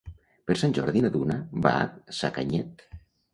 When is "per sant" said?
0.45-0.71